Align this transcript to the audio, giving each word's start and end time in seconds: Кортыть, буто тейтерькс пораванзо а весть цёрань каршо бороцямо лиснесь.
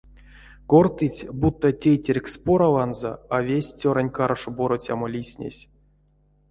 Кортыть, 0.71 1.19
буто 1.39 1.69
тейтерькс 1.81 2.33
пораванзо 2.45 3.11
а 3.35 3.37
весть 3.47 3.77
цёрань 3.79 4.13
каршо 4.17 4.49
бороцямо 4.57 5.05
лиснесь. 5.13 5.61